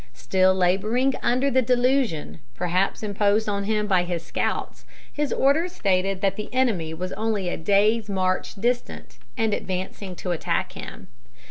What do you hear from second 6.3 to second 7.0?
the enemy